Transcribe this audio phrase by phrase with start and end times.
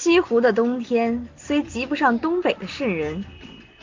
[0.00, 3.22] 西湖的冬天虽及不上东北的渗人，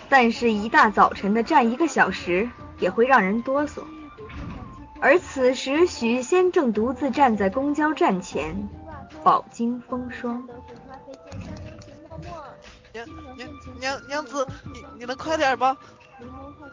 [0.10, 3.84] 但是一大早晨的站一个小时也会让人哆嗦。
[5.00, 8.68] 而此时许仙正独自站在公交站前，
[9.24, 10.50] 饱经风霜。
[12.94, 13.06] 娘
[13.38, 13.48] 娘
[13.80, 15.78] 娘娘子，你你能快点吗？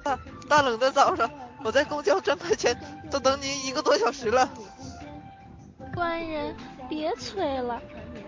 [0.03, 0.19] 大
[0.49, 1.29] 大冷的早上，
[1.63, 2.75] 我在公交站台前
[3.11, 4.49] 都等你一个多小时了。
[5.95, 6.57] 官人，
[6.89, 7.79] 别催了，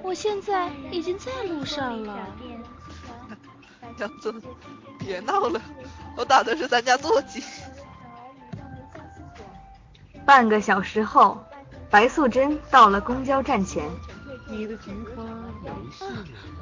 [0.07, 2.29] 我现在已经在路上了。
[3.99, 4.33] 杨子，
[5.01, 5.61] 别闹了，
[6.17, 7.43] 我打的是咱家座机。
[10.25, 11.45] 半个小时后，
[11.91, 13.85] 白素贞到了公交站前。
[14.49, 15.25] 你的菊花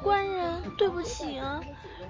[0.01, 1.61] 官人，对不起啊，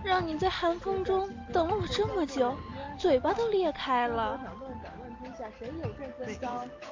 [0.06, 2.56] 让你在寒风中等了我这么久，
[2.98, 4.40] 嘴巴都裂开了。
[6.26, 6.40] 没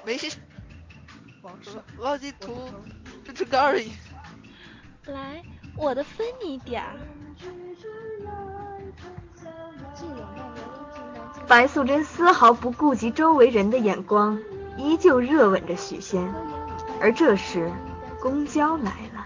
[0.03, 0.37] 没事。
[1.97, 2.53] 忘记涂
[3.23, 3.93] 支持杆而已。
[5.07, 5.43] 来，
[5.75, 6.95] 我的分你点儿。
[11.47, 14.41] 白素贞丝毫不顾及周围人的眼光，
[14.77, 16.33] 依旧热吻着许仙。
[17.01, 17.69] 而这时，
[18.21, 19.25] 公交来了。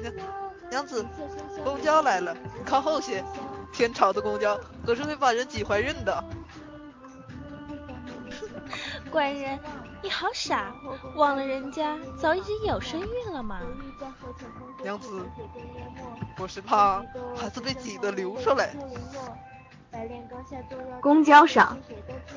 [0.00, 0.14] 娘
[0.70, 1.04] 娘子，
[1.62, 3.22] 公交来了，靠后些。
[3.72, 6.24] 天朝的公交可是会把人挤怀孕的。
[9.12, 9.58] 官人。
[10.02, 10.72] 你好傻，
[11.14, 13.60] 忘了人家早已经有身孕了吗？
[14.82, 15.26] 娘子，
[16.38, 17.02] 我是怕
[17.36, 18.74] 孩子被挤得流出来。
[21.02, 21.76] 公交上，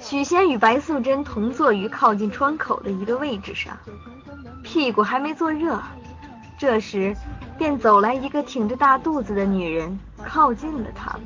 [0.02, 3.78] 许仙与白素贞同坐于靠近窗口的一个位置上，
[4.62, 5.82] 屁股还没坐热，
[6.58, 7.16] 这时
[7.58, 11.22] 便走来一个挺着大肚子的女人，靠近了他们。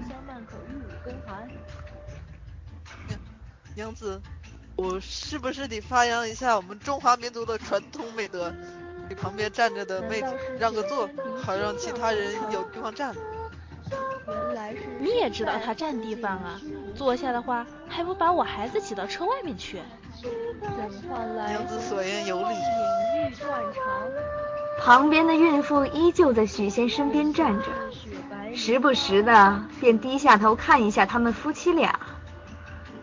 [3.08, 3.20] 娘
[3.74, 4.22] 娘子。
[4.78, 8.54] 我是不是得发扬一下我们中华民族的传统美德，
[9.10, 10.28] 给旁边站着的妹子
[10.60, 11.10] 让个座，
[11.44, 13.16] 好让其他人有地方站？
[15.00, 16.62] 你也知道他占地方啊，
[16.94, 19.82] 坐下的话还不把我孩子挤到车外面去？
[21.48, 22.56] 娘子所言有理。
[24.80, 27.66] 旁边的孕妇依旧在许仙身边站着，
[28.56, 32.00] 时不时的便低下头看一下他们夫妻俩。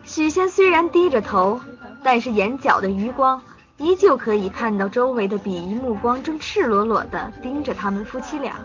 [0.05, 1.59] 许仙虽然低着头，
[2.03, 3.41] 但是眼角的余光
[3.77, 8.55] 依旧可以看到周围的鄙夷目光正赤裸裸地盯着他们夫妻俩。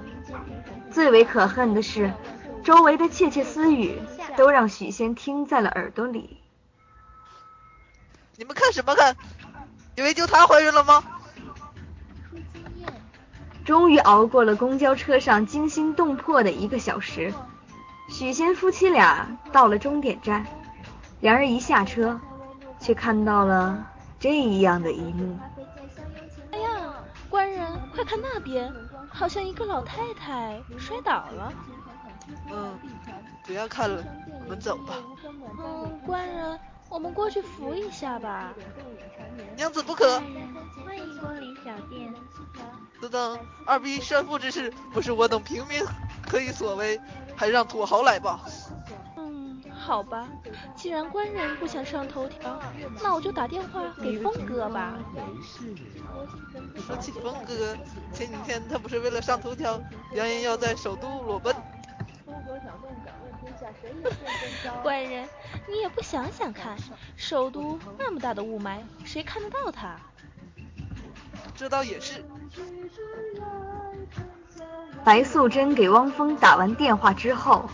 [0.90, 2.12] 最为可恨的是，
[2.62, 4.00] 周围的窃窃私语
[4.36, 6.36] 都让许仙听在了耳朵里。
[8.36, 9.16] 你们看什么看？
[9.96, 11.02] 以为就她怀孕了吗？
[13.64, 17.32] 终于熬过了公交车上惊心动魄的一个小时，
[18.08, 20.44] 许仙夫妻俩到了终点站。
[21.20, 22.19] 两人一下车，
[22.78, 23.86] 却看到了
[24.19, 25.38] 这样的一幕。
[26.53, 26.94] 哎呀，
[27.28, 28.72] 官人，快看那边，
[29.08, 31.53] 好像一个老太太摔倒了。
[32.50, 32.78] 嗯，
[33.44, 34.03] 不要看了，
[34.44, 34.94] 我们走吧。
[35.59, 38.53] 嗯，官人，我们过去扶一下吧。
[39.56, 40.20] 娘子不可。
[40.86, 42.14] 欢迎光临小店。
[42.98, 45.82] 此等二逼炫富之事，不是我等平民
[46.22, 46.98] 可以所为，
[47.36, 48.41] 还让土豪来吧。
[49.80, 50.28] 好吧，
[50.76, 52.60] 既然官人不想上头条，
[53.02, 54.94] 那我就打电话给峰哥吧。
[56.86, 57.74] 说起峰哥，
[58.12, 59.80] 前几天他不是为了上头条，
[60.14, 61.54] 扬言要在首都裸奔。
[64.82, 65.26] 官人，
[65.68, 66.76] 你也不想想看，
[67.16, 69.97] 首都那么大的雾霾，谁看得到他？
[71.56, 72.22] 这倒也是。
[75.02, 77.68] 白素贞给汪峰打完电话之后。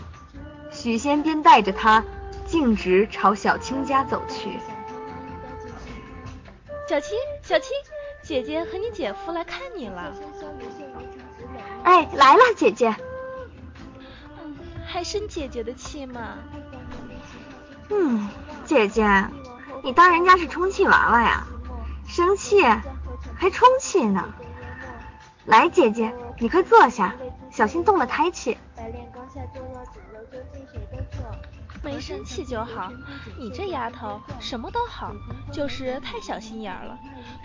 [0.77, 2.03] 许仙便带着他
[2.45, 4.59] 径直朝小青家走去。
[6.87, 7.71] 小青，小青，
[8.21, 10.13] 姐姐和你姐夫来看你了。
[11.83, 12.95] 哎，来了，姐姐。
[14.43, 14.55] 嗯，
[14.85, 16.37] 还生姐姐的气吗？
[17.89, 18.29] 嗯，
[18.63, 19.03] 姐姐，
[19.83, 21.47] 你当人家是充气娃娃呀？
[22.07, 24.31] 生气还充气呢？
[25.45, 27.15] 来，姐姐，你快坐下，
[27.49, 28.55] 小心动了胎气。
[31.83, 32.91] 没生气就好，
[33.37, 35.13] 你这丫头什么都好，
[35.51, 36.97] 就是太小心眼了。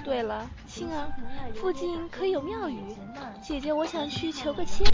[0.05, 1.06] 对了，青儿，
[1.55, 2.97] 附近可有庙宇？
[3.43, 4.87] 姐姐我想去求个签，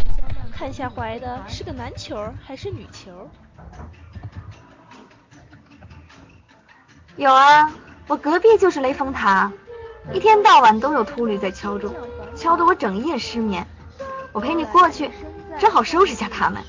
[0.53, 3.31] 看下怀的是个男球还是女球。
[7.17, 7.73] 有啊，
[8.07, 9.51] 我隔壁就是雷峰塔，
[10.13, 11.95] 一天到晚都有秃驴在敲钟，
[12.35, 13.67] 敲得我整夜失眠。
[14.33, 15.11] 我陪你过去，
[15.59, 16.63] 正好收拾下他们。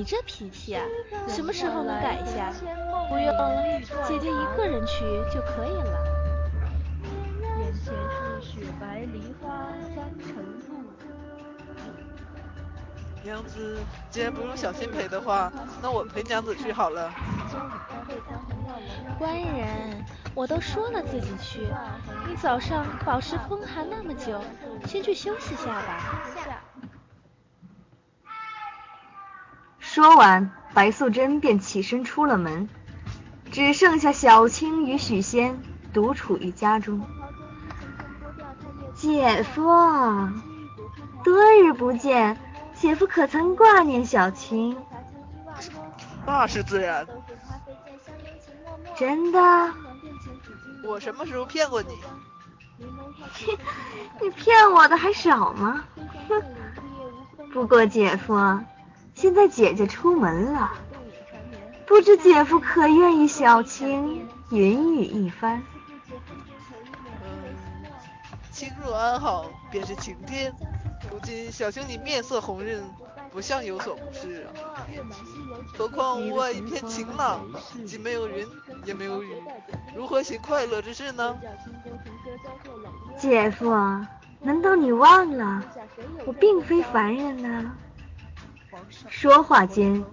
[0.00, 0.82] 你这脾气啊
[1.28, 2.50] 什么时候能改一下
[3.10, 6.06] 不用姐姐一个人去就可以了。
[7.58, 9.68] 眼前是雪白梨花
[13.22, 13.76] 娘子
[14.08, 15.52] 既然不用小心陪的话
[15.82, 17.12] 那我陪娘子去好了。
[19.18, 20.02] 官人
[20.34, 21.68] 我都说了自己去
[22.26, 24.40] 你早上饱食风寒那么久
[24.86, 26.69] 先去休息下吧。
[29.92, 32.68] 说完，白素贞便起身出了门，
[33.50, 35.60] 只剩下小青与许仙
[35.92, 37.04] 独处于家中。
[38.94, 39.64] 姐夫，
[41.24, 42.38] 多日不见，
[42.72, 44.76] 姐夫可曾挂念小青？
[46.24, 47.04] 那是自然。
[48.96, 49.72] 真的？
[50.84, 51.98] 我什么时候骗过你？
[54.22, 55.82] 你骗我的还少吗？
[56.28, 56.40] 哼！
[57.52, 58.36] 不过姐夫，
[59.20, 60.72] 现在姐姐出门了，
[61.84, 65.62] 不知姐夫可愿意小青云雨一番？
[68.50, 70.50] 青若安好，便是晴天。
[71.12, 72.82] 如今小青你面色红润，
[73.30, 74.48] 不像有所不适啊。
[75.76, 77.44] 何况屋外一片晴朗，
[77.86, 78.48] 既没有云，
[78.86, 79.34] 也没有雨，
[79.94, 81.36] 如何行快乐之事呢？
[83.18, 83.68] 姐夫，
[84.40, 85.62] 难道你忘了
[86.24, 87.70] 我并非凡人呢？
[89.08, 90.04] 说话间，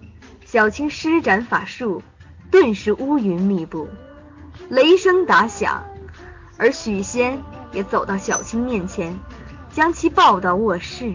[0.44, 2.02] 小青施展法术，
[2.50, 3.88] 顿时乌云密布，
[4.68, 5.84] 雷声打响，
[6.56, 7.42] 而许仙。
[7.70, 9.14] 也走到小青面前，
[9.70, 11.12] 将其抱到卧室。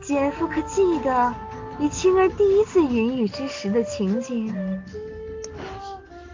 [0.00, 1.34] 姐夫可记得
[1.76, 4.48] 你青儿第一次云雨之时的情景？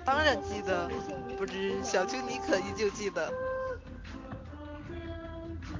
[0.04, 0.88] 当然记得，
[1.36, 3.28] 不知小青你可依旧记得？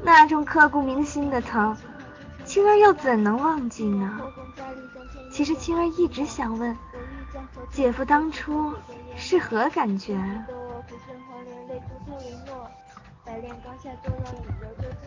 [0.02, 1.76] 那种刻骨铭心的疼，
[2.52, 4.20] 青儿又怎能忘记呢？
[5.32, 6.76] 其实青儿一直想问，
[7.70, 8.74] 姐夫当初
[9.16, 10.14] 是何感觉？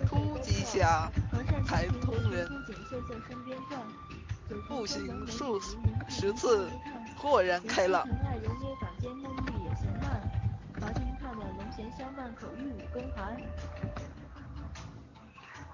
[0.10, 1.08] 突击侠，
[1.68, 2.50] 开通人，
[4.68, 5.60] 步行数
[6.08, 6.68] 十次，
[7.16, 8.04] 豁然开朗。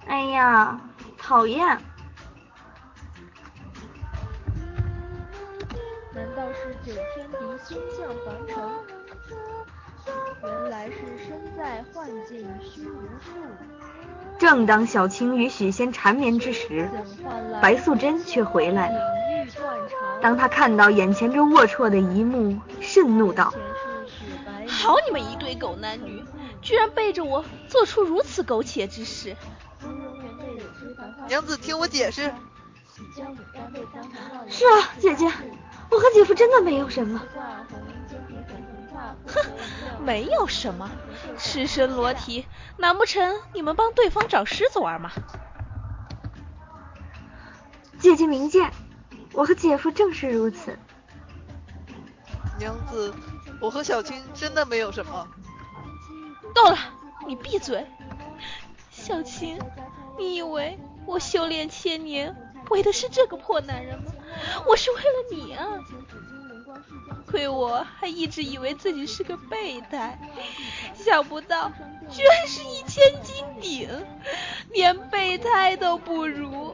[0.06, 0.82] 哎呀，
[1.22, 1.78] 讨厌！
[6.14, 8.58] 难道是九天敌星象凡尘？
[10.44, 13.32] 原来是身在幻境虚无处。
[14.40, 16.90] 正当小青与许仙缠绵之时，
[17.62, 19.00] 白素贞却回来了。
[20.22, 23.54] 当她看到眼前这龌龊的一幕，盛怒道
[24.68, 26.26] ：“好你们一对狗男女，
[26.62, 29.38] 居然背着我做出如此苟且之事！”
[31.32, 32.24] 娘子，听我解释。
[34.50, 35.32] 是啊，姐姐，
[35.90, 37.22] 我和姐夫真的没有什么。
[39.26, 39.42] 哼，
[40.04, 40.92] 没有什么，
[41.38, 42.46] 赤身裸体，
[42.76, 45.10] 难不成你们帮对方找狮子玩吗？
[47.98, 48.70] 姐姐明鉴，
[49.32, 50.78] 我和姐夫正是如此。
[52.60, 53.14] 娘子，
[53.62, 55.26] 我和小青真的没有什么。
[56.54, 56.78] 够了，
[57.26, 57.88] 你闭嘴！
[58.90, 59.58] 小青，
[60.18, 62.36] 你以为我修炼千年
[62.70, 64.12] 为的是这个破男人吗？
[64.66, 65.68] 我是为了你啊！
[67.28, 70.18] 亏我还一直以为自己是个备胎，
[70.96, 71.72] 想不到
[72.10, 73.90] 居然是一千斤顶，
[74.72, 76.74] 连备胎都不如。